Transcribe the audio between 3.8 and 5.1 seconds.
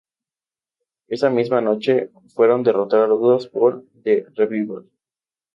The Revival.